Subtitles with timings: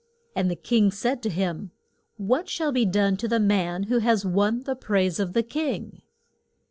[0.35, 1.69] And the king said to him,
[2.17, 6.01] What shall be done to the man who has won the praise of the king?